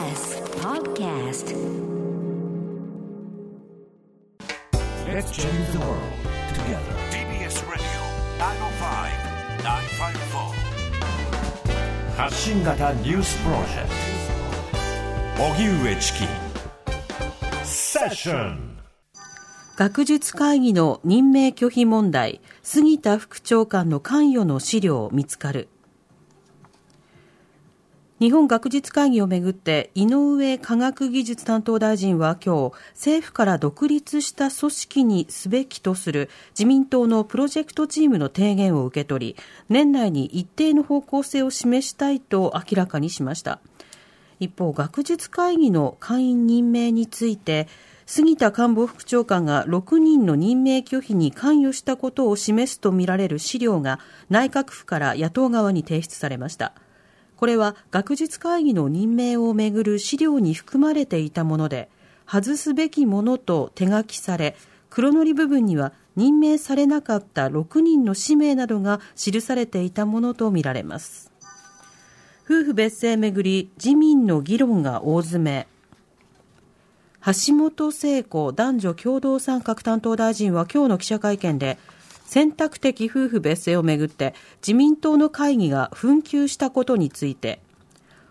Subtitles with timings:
[0.00, 1.52] TBS Podcast.
[5.06, 6.00] Let's change the world
[6.54, 6.94] together.
[7.10, 7.84] TBS Radio
[9.58, 13.90] 905-954発信型ニュースプロジェク
[15.36, 16.20] ト荻上チキ
[17.62, 18.78] セッション
[19.76, 25.68] 学術会議の任命拒否問題、杉田副長官の関与の資料見つかる。
[28.20, 39.36] 日本学術会議をめぐって井上科学技術担当大臣は今日政府から独立した組織にすべきとする自民党のプロジェクトチームの提言を受け取り
[39.70, 43.58] 年内に一定の方向性を示したいと明らかにしました。
[44.38, 47.68] 一方学術会議の会員任命について
[48.04, 53.98] 杉田官房副長官が6人の任命拒否に関与したことを示すとみられる資料が
[54.28, 56.74] 内閣府から野党側に提出されました。
[57.40, 61.88] これは学術会議の任命をめぐる資料に含まれていたもので、
[62.26, 64.56] 外すべきものと手書きされ、
[64.90, 71.32] 黒塗り部分には任命されなかった6人の氏名などが記されていたものとみられます。
[72.44, 75.66] 夫婦別姓めぐり、自民の議論が大詰め。
[77.24, 81.78] 橋本聖子男女共同参画担当大臣は今日の記者会見で、
[82.30, 87.60] 選択的夫婦別姓をめぐって自民党の会議が紛糾したことについて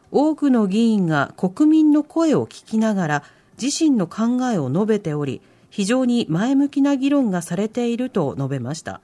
[0.10, 3.24] 多くの議員が国民の声を聞きながら
[3.62, 9.02] 自身の考えを述べており非常に前向きな議論がされていると述べました。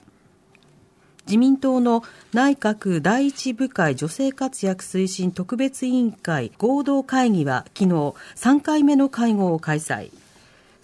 [1.28, 10.12] 自民党の内閣第一部会女性活躍推進特別委員会合同会議は昨日3回目の会合を開催。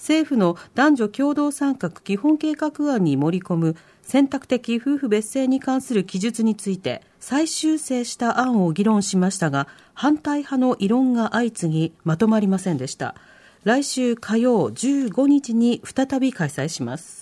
[0.01, 3.75] 政府の男女共同参画基本計画案に盛り込む
[4.11, 13.15] 選択的夫婦別姓に関する記述について再修正した案を議論しましたが反対派の異論が相次ぎまとまりませんでした。
[13.63, 17.20] 来週火曜15日に再び開催します。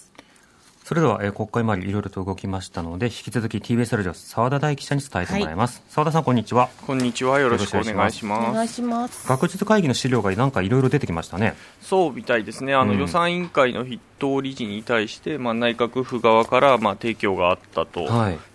[0.89, 5.83] それでは、えー、国会周りいろいろと動きましたので引き続き TBS ラジオ澤田大記者に伝えてもらいます。
[5.87, 6.67] 澤、はい、田さんこんにちは。
[6.87, 7.39] こんにちは。
[7.39, 8.49] よろしくお願いします。
[8.49, 9.27] お願いします。
[9.27, 11.53] 学術会議の資料がなんかいろいろ出てきましたね。
[11.79, 12.73] そうみたいですね。
[12.73, 18.07] あの、うん、予算委員会の筆頭理事に対して、まあ、内閣府側から、まあ、提供があったと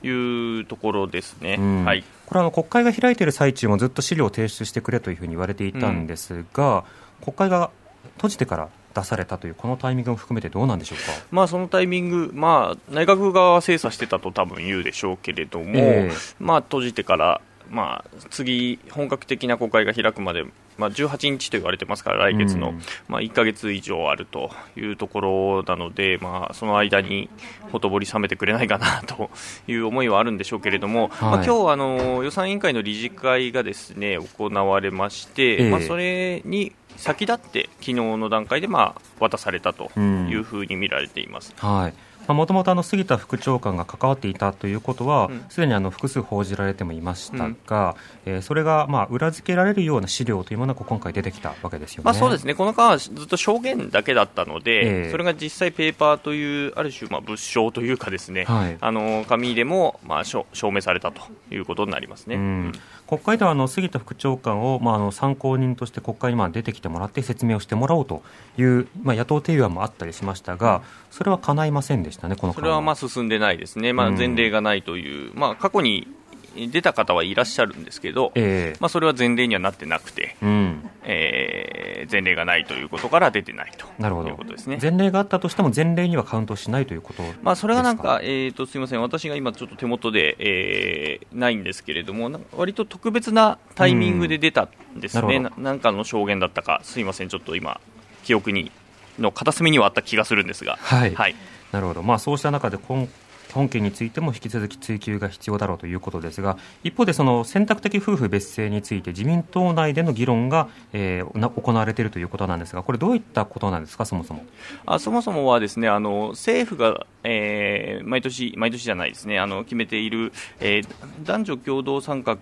[0.03, 0.61] い。
[0.61, 1.85] うところですね、はい、うん。
[1.85, 6.79] はい、これあの国会が開いている最中もずっと資料を提出してくれというふうに言われていたんですが、
[7.21, 7.71] うん、国会が
[8.17, 17.41] 閉じてから出されたというこのタイミングも含めてどうなんでしょうか、まあ、そのタイミング、まあ、内閣側は精査してたと多分言うでしょうけれども、えー、まあ、閉じてから、
[17.71, 20.45] まあ、次、本格的な国会が開くまで、
[20.77, 27.29] まあ、18日と言われてますから、来月の、うん、まあ、1か月以上あるというところなので、まあ、その間に
[27.73, 29.31] ほとぼり冷めてくれないかなと
[29.67, 41.55] いう思いはあるんでしょうけれども、はい、まあ、今日あの予算委員会の理事会がですね行われまして、えー、まあ、それに先立って昨日の段階でまあ渡されたというふうに見られています。
[41.61, 41.95] うん、はい
[42.29, 47.97] もともと杉田副長官が関わっていたということは、す、で、にあの複数報じられてもいましたが、
[48.27, 62.37] うん、えー、それがまあ裏付けられるような資料というものが今回出てきたわけですよね、まあ、そうですね、この間はずっと証言だけだったので、えー、それが実際、ペーパーという、ある種、まあ物証というか、ですね、はい、あの紙でもまあ証明されたということになりますね。
[62.37, 62.73] うん。
[63.07, 68.23] 国会ではあの杉田副長官を、まあ、あの参考人として国会にまあ出てきてもらって説明をしてもらおうと
[68.57, 76.09] いう、まあ、野党提案もあったりしましたが、それは叶いませんでしたね、このそれはまあ進んでないですね、まあ、前例がないという、うん、まあ、過去に
[76.55, 84.79] 出た方はいらっしゃるんですけど、えー、まあ、それは前例にはなってなくて、うん、えー、前例がないということから出てないとなるほどいうことですね。
[84.81, 89.03] 前例があったとしても前例にはカウントしないということまあ、それがなんか、えーと、すみません。
[89.03, 97.29] 私が今ちょっと手元で、えー、ないんですけれども割と特別なタイミングで出たんですね、うん、ななんかの証言だったかすみません。
[97.29, 97.81] ちょっと今
[98.23, 98.71] 記憶に
[99.19, 100.79] の片隅にはあった気がするんですが。
[100.81, 101.35] はい、はい
[101.75, 103.09] なるほど、まあ、そうした中で今
[103.55, 114.45] 本件についても引き続き追及が必要だろうということですが一方でその選択的夫婦別姓について自民党内での議論が、えー、行われているということなんですがこれどういったことなんですかそもそも。
[114.87, 120.87] あそもそもはですねあの政府が、えー、毎年毎年じゃないですねあの決めている、えー、
[121.23, 122.37] 男女共同参画、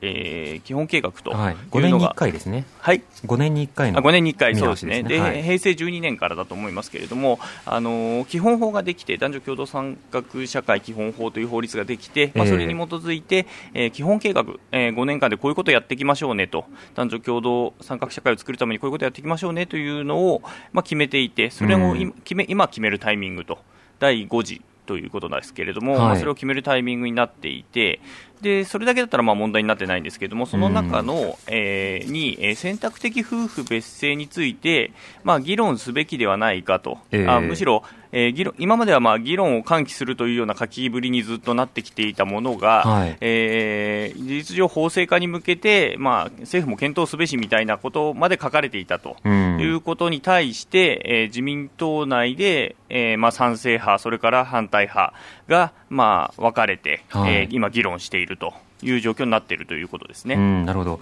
[0.00, 2.64] えー、基本計画というのが、はい、5年に1回ですね。
[2.78, 3.02] はい。
[3.26, 5.02] 5年に1回の5年に1回そうですね。
[5.02, 23.58] で、はい、平成12年からだと思いますけれどもあの基本法ができて男女共同参画社会基本法という法律ができて、まあ、それに基づいて、えー、基本計画、えー、5年間でこういうことをやっていきましょうねと、男女共同参画社会を作るためにこういうことをやっていきましょうねというのを、まあ、決めていて、それを今,、決め今決めるタイミングと、
[23.98, 26.00] 第5次とということですけれども、はい。
[26.00, 28.00] まあそれを決めるタイミングになっていて、
[28.40, 34.92] でそれだけだったらまあ問題になってないんですけれども、その中の、えーに、えー選択的夫婦別姓について、
[35.24, 37.28] まあ、議論すべきではないかと、ええ。
[37.28, 49.16] あむしろ、えー議論今まではまあ議論を喚起するというような書きぶりにずっとなってきていたものが、はいえー事実上、法制化に向けて、まあ、政府も検討すべしみたいなことまで書かれていたと。
[49.24, 55.14] うんいうことに対して、えー自民党内で、えーまあ、賛成派、それから反対派
[55.48, 60.34] が、まあ、分かれて、はいえー今、議論しているという状況になっているということですね。
[60.34, 61.00] うん、なるほど。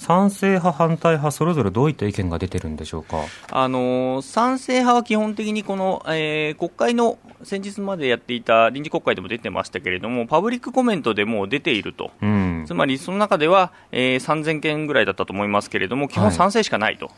[0.00, 3.18] 賛成派、反対派、それぞれどういった意見が出てるんでしょうか？
[3.50, 12.10] あのー賛成派は基本的にこの、えー国会の先日までやっていた臨時国会でも出てましたけれども、パブリックコメントでもう出ていると。
[12.22, 12.64] うん。
[12.66, 17.10] つまりその中では、えー3000件ぐらいだったと思いますけれども、基はい本賛成しかないと、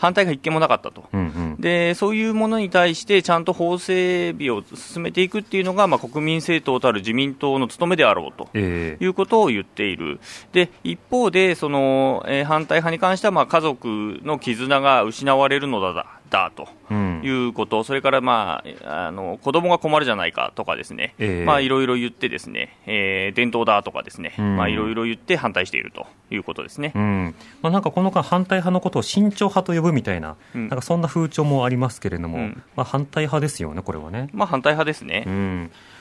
[0.00, 1.04] 反対が一件もなかったと。
[1.12, 1.56] うんうん。
[1.60, 8.48] でそういうものに対してちゃんと法整備を進めていくっていうのが、まあ、国民政党たる自民党の務めであろうと。
[8.54, 10.18] ええいうことを言っている、
[10.52, 15.92] で一方で、そのえー反対派に関しては、まあ、家族の絆が失われるのだ
[16.30, 17.20] だだとうん。
[17.24, 21.44] いうこと、それから、まあ、あの子供が困るじゃないかとかですね、ええ。
[21.44, 24.56] まあいろいろ言って、ですね、えー伝統だとかですね、うん。
[24.56, 26.92] まあいろいろ言って反対しているということですね。
[26.94, 27.34] うん。
[27.62, 30.68] まあ、なんかこの間、反対派のことを慎重派と呼ぶみたいな、うん。
[30.68, 32.62] なんかそんな風潮もありますけれども、うん。
[32.76, 34.28] まあ、反対派ですよね、これはね。
[34.32, 35.24] まあ反対派ですね。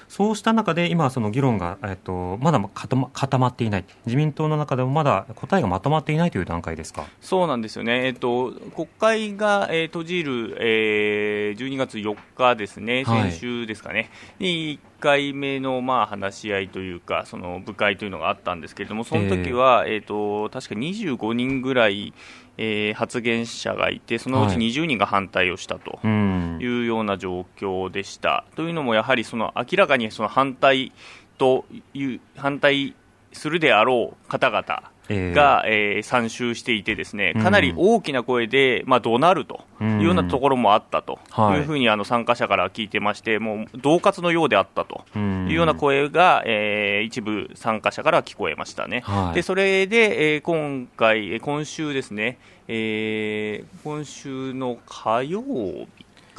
[0.09, 7.05] うん、そうした中で、今、その議論が、えっと、まだ固ま固まっていない、自民党の中でもまだ答えがまとまっていないという段階ですか？
[7.21, 13.31] そうなんですよね、えっと、国会が、えー閉じる、えー12月4日ですね、はい。
[13.31, 14.09] 先週ですかね、
[14.39, 20.09] に1回目の、まあ、話し合いというか、その部会というのがあったんですけれども、その時は、えー。
[20.09, 22.13] と確か25人ぐらい、
[22.61, 25.99] えー発言者がいて、そのうちはい20人が反対をしたと。
[26.03, 28.43] うんいうような状況でした。
[28.55, 30.91] というのも、やはりその明らかにその反対
[31.37, 32.95] という反対
[33.31, 34.98] するであろう方々ええ
[35.33, 37.43] が、えー参集していて、ですねうん。
[37.43, 41.59] かなり大きな声で、まあ、怒鳴るというようなところもあったとはい。
[41.59, 45.47] いうふうにあの参加者から聞いてまして、もう恫喝のようであったとうん。
[45.47, 49.01] いうような声が、えー一部参加者から聞こえましたね。
[49.05, 49.35] はい。
[49.35, 55.87] でそれで、えー今回、えー今週ですね、えー今週の火曜日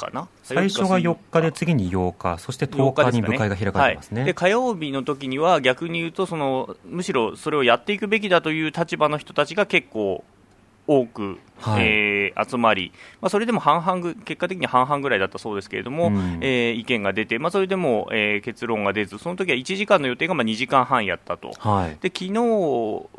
[0.00, 0.28] かな？
[0.42, 4.22] 最初が4日で、次に8日、そして10日に部会が開かれてますね。
[4.22, 10.24] はい、で火曜日の時には逆に言うとそのむしろそれをやっていくべきだという立場の人たちが結構
[10.86, 11.84] 多く、はい。
[11.84, 16.38] えー集まり、まあ、それでも半々ぐ結果的に半々ぐらいだったそうですけれども、うん。
[16.40, 21.52] えー意見が出て、まあ、それでも、えー結論が出ずその時は1時間の予定がまあ2時間半やったと。
[21.58, 21.98] はい。
[22.00, 22.32] で昨日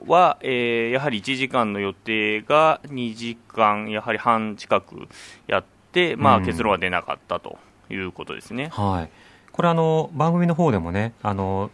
[0.07, 5.07] は、えーやはり1時間の予定が2時間やはり半近く
[5.47, 5.80] やって、
[6.17, 7.57] まあ、うん結論は出なかったと
[7.89, 8.69] いうことですね。
[8.71, 9.09] はい。
[9.51, 11.71] これあの、番組の方でもね、あの、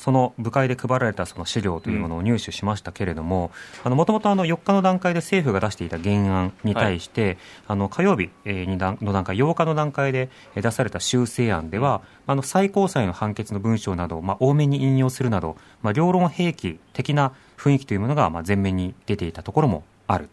[0.00, 3.50] その部会で配られたその資料というものを入手しましたけれども、
[3.84, 7.36] もともとあの4日の段階で政府が出していた原案に対して、
[7.68, 20.30] あの、火曜日の段階、8日の段階でえー出された修正案では、あの、最高裁の判決の文章などを、まあ、多めに引用するなど、まあ、両論併記的な雰囲気というものが、まあ、前面に出ていたところもある。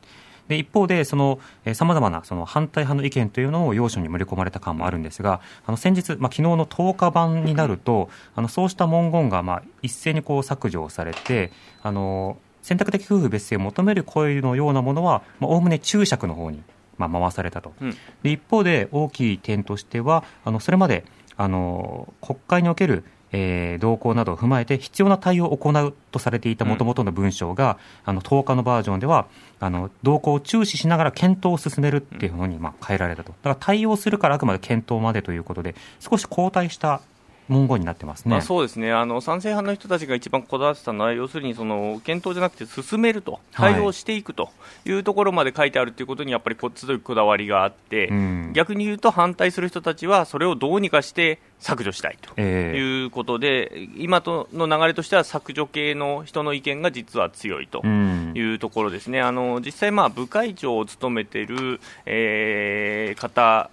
[0.47, 1.39] で一方で、その
[1.73, 11.51] さまざまなその反対派の意見というのを要所に盛り込まれた感もあるんですが、あの先日、まあ昨日の10日版になると、あのそうした文言がまあ一斉にこう削除をされて、
[11.83, 16.61] あの選択的夫婦別姓を求める声のようなものは、まあ、概ね注釈の方に、
[16.97, 17.73] まあ、回されたと。
[17.81, 21.06] うんで一方で大きい点としては、あのそれまで
[21.37, 29.27] あの国会におけるえー動向などを踏まえて必要な対応を行うとされていたもともとの文章が、あの10日のバージョンでは
[29.59, 33.29] あの動向を注視しながら検討を進めるっていうふうにまあ変えられたと。
[33.29, 37.01] だから対応するからあくまで検討までということで少し後退した
[37.49, 38.31] 文言になってますね。
[38.31, 38.92] まあ、そうですね。
[38.92, 43.39] あの賛成派の人たちが一番こだわってたのは要するにその検討じゃなくて進めると。
[43.54, 43.73] はい。
[43.73, 44.49] 対応していくと
[44.85, 48.51] いうところまで書いてあるということにやっぱりこ強いこだわりがあって、うん。
[48.54, 52.31] 逆に言うと反対する人たちはそれをどうにかして削除したいと。
[52.37, 58.33] えーいうことで今との流れとしては削除系の人の意見が実は強いとうん。
[58.35, 63.69] いうところですね、あの実際、まあ部会長を務めている、えー方、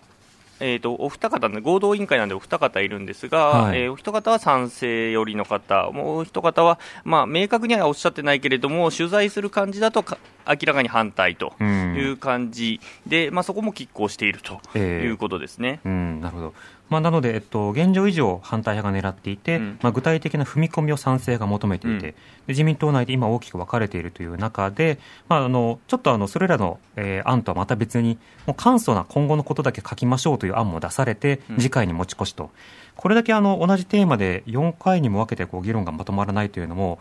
[0.60, 15.80] えー、とお二方ね、合同委員会なんでお二方いるんですが、はいえーお一方は賛成寄りの方、もう一方は、まあ、明確にはおっしゃってないけれども、取材する感じだとか明らかに反対とうんいう感じで、まあ、そこも拮抗しているとえーいうことですね。
[15.84, 16.54] うん、なるほど。
[16.94, 22.14] まあ、なので、えっと、現状以上、反対派が狙っていて、うん、まあ、具体的な踏み込みを賛成が求めていて、うん、
[22.46, 32.50] 自民党内で今、大きく分かれているという中で、まあ、あのちょっとあのそれらの、えー、案とはまた別に、もう簡素な今後のことだけ書きましょうという案も出されて、次回に持ち越しと、
[32.94, 37.00] これだけあの同じテーマで4回にも分けてこう議論がまとまらないというのも、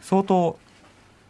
[0.00, 0.58] 相当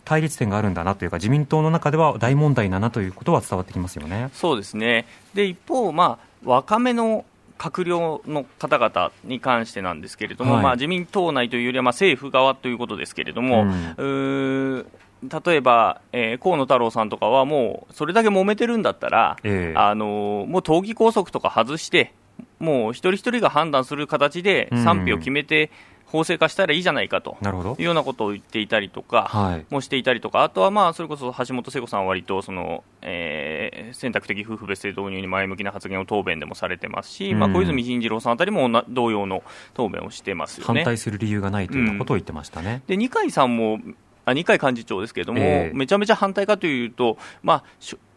[0.05, 4.31] 対立点があるんだなというか、自民党の中では大問題だなということは伝わってきますよね。
[4.35, 5.07] そうですね。
[5.35, 7.25] で一方、まあ、若めの
[7.59, 14.87] 閣僚の方々に関してなんですけれども、はい、まあ、自民党内というよりはまあ政府側ということですけれども、うん、
[15.23, 22.13] 例えば、えー、河野太郎さんとかはもうそれだけ揉めてるんだったら、えー、あのもう党議拘束とか外して、
[22.59, 27.37] もう一人一人が判断する形で賛否を決めて、うん法制化したらいいじゃないかと。
[27.77, 39.43] いうようなことを言っていたりとか、もしていたりとか、あとはまあそれこそ橋本聖子さんは割とその、えー、選択的夫婦別姓導入に前向きな発言を答弁でもされてますし、うん、まあ、小泉進次郎さんあたりも同様の
[39.75, 40.83] 答弁をしてますよね。
[40.83, 42.83] 反対する理由がないということを言ってましたね。
[42.87, 43.81] うん、で二階さんも
[44.25, 47.65] あ二階幹事長ですけれども、えー、めちゃめちゃ反対かというと、まあ、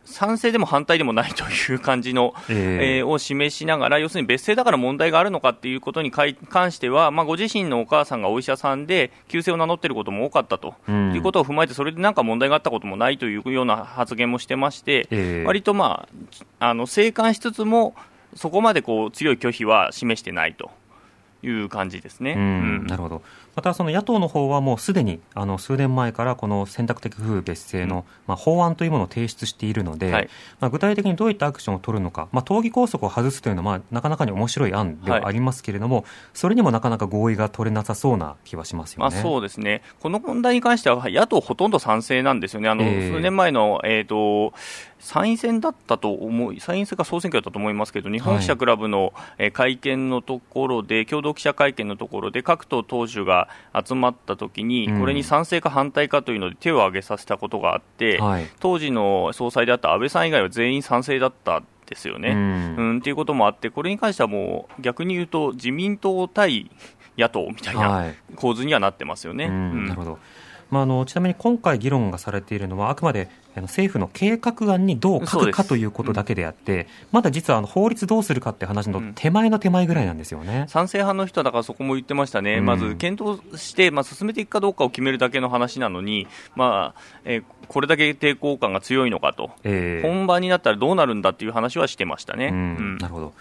[0.07, 16.07] 賛成でも反対でもないという感じの、えー、えー、を示しながら、要するに別姓だから問題があるのかっていうことに関しては、まあ、ご自身のお母さんがお医者さんで、旧姓を名乗っていることも多かったと、うん、いうことを踏まえて、それでなんか問題があったこともないというような発言もしてまして、えー、割とま
[16.59, 17.93] あ、あの静観しつつも、
[18.33, 20.71] そこまでこう強い拒否は示してないと。
[21.43, 23.21] いう感じですね、うん、なるほど、
[23.57, 44.53] またその野党の方はもうすでにあの数年前からこの選択的夫婦別姓の、まあ、法案というものを提出しているので、はい、まあ、具体的にどういったアクションを取るのか、まあ、党議拘束を外すというのは、まあ、なかなかに面白い案ではありますけれども、はい、それにもなかなか合意が取れなさそうな気はしますよね、まあ、そうですね、この問題に関しては野党ほとんど賛成なんですよね、あの、えー、数年前の、えーと
[44.99, 49.13] 参院選だったと思い、参院選か総選挙だったと思いますけど、日本記者クラブの
[49.53, 53.46] 会見のところで、共同記者会見のところで、各党党首が
[53.85, 58.19] 集まったときに、これに賛成か反対かというので手を挙げさせたことがあって、
[58.59, 62.29] 当時の総裁であった安倍さん以外は全員賛成だったですよね。
[62.29, 66.69] うん、うん、っていうこともあって、これに関してはもう逆に言うと、自民党対
[67.17, 69.45] 野党みたいな構図にはなってますよね。
[69.45, 70.19] はいうん、なるほど。
[70.69, 73.29] まあ、あのちなみに今回議論がされているのはあくまで
[73.63, 92.51] 政府の計画案にどう書くかということだけであって、うん、まだ実はあの法律どうするかって話の手前の手前ぐらいなんですよね、うん、賛成派の人はだからそこも言ってましたね、うん、まず検討して、まあ、進めていくかどうかを決めるだけの話なのに、まあえー、これだけ抵抗感が強いのかと、えー、本番になったらどうなるんだっていう話はしてましたね。
[92.51, 93.33] なるほど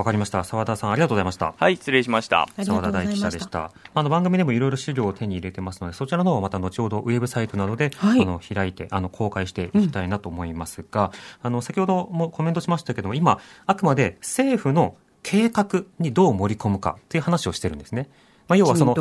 [0.00, 0.44] わかりました。
[0.44, 1.52] 澤田さん、ありがとうございました。
[1.58, 2.48] はい、失礼しました。
[2.64, 3.70] 澤田大記者でした。
[3.92, 18.08] あの番組でもいろいろ資料を手に入れてますので、そちらの方はまた後ほどウェブサイトなどで、はい、あの開いて、あの公開していきたいなと思いますが、うん、あの先ほどもコメントしましたけども、今あくまで政府の計画にどう盛り込むかという話をしてるんですね。
[18.48, 18.96] まあ、要はその、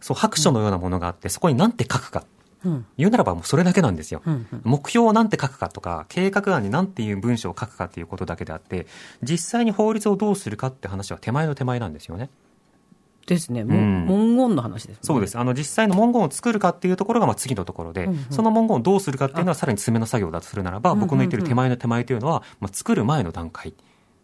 [0.00, 2.24] そう白書のようなものがあって、そこに何て書くか。
[2.96, 8.86] 言うならばもうそれだけなんですよ、うんうん、目標を何て書くかとか計画案に何ていう文章を書くかということだけであって
[9.22, 12.30] 実際に法律をどうするかって話は手前の手前なんですよね。
[13.26, 15.38] ですね、うん、文言の話です、ね、そうです。
[15.38, 23.72] あの実際の文言を作るかっていうところがまあ次のところで、うんうん、その文言をどうするかっていうのはさらに詰めの作業だとするならば、僕の言ってる手前の手前というのは、まあ、作る前の段階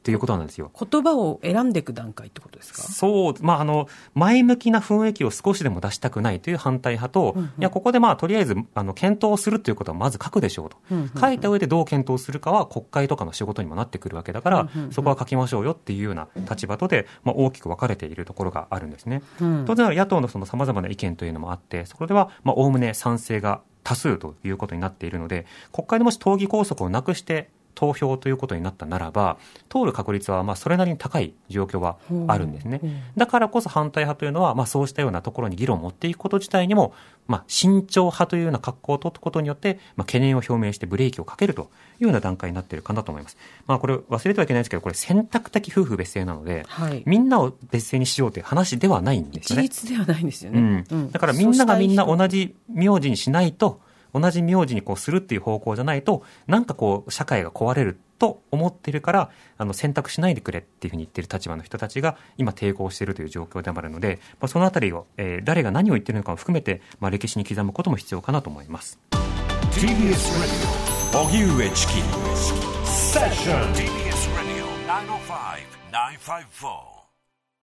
[0.00, 0.70] っていうことなんですよ。
[0.90, 2.80] 言葉を選んでいく段階ってことですか？
[2.80, 10.78] そう、まあ、あの、前向きな雰囲気を少しでも出したくないという反対派と、うんうん、いや、ここでまあ、とりあえず、あの、検討するということはまず書くでしょうと。
[10.90, 19.22] うんうんうん、書いた上でどう検討するかは国会とかの仕事にもなってくるわけだから、うんうんうん、そこは書きましょうよっていうような立場とで、まあ、大きく分かれているところがあるんですね。
[19.38, 31.98] うん、当然、野党のその様々な意見というのもあって、そこでは、まあ、おおむね賛成が多数ということになっているので、国会でもし党議拘束をなくして投票ということになったならば、通る確率はまあそれなりに高い状況は
[32.28, 32.80] あるんですね。
[33.16, 36.92] だからこそ反対派というのは、まあそうしたようなところに議論を持っていくこと自体にも、
[37.26, 43.36] まあ慎重派というような格好を取ることによって、まあ懸念を表明してブレーキをかけるというような段階になっているかなと思います。
[43.66, 49.62] まあこれ忘れてはいけないですけど、これ選択的夫婦別姓なので、はい、みんなを別姓にしようという話ではないんですね。
[49.64, 50.84] 一律ではないんですよね。
[50.90, 51.10] うん。
[51.10, 53.80] だからみんながみんな同じ名字にしないと、
[54.12, 69.00] 同じ名字にこうするっていう方向じゃないと、なんかこう社会が壊れると思ってるからあの選択しないでくれっていうふうに言ってる立場の人たちが今抵抗しているという状況でもあるので、まあ、そのあたりを、えー、誰が何を言ってるのかを含めて、まあ、歴史に刻むことも必要かなと思います。
[69.10, 70.38] TBS